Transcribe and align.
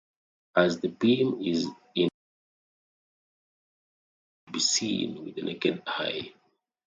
As 0.55 0.79
the 0.79 0.87
beam 0.87 1.39
is 1.45 1.67
infrared, 1.93 2.07
it 2.11 4.49
cannot 4.49 4.51
be 4.53 4.59
seen 4.59 5.23
with 5.23 5.35
the 5.35 5.43
naked 5.43 5.83
eye. 5.85 6.33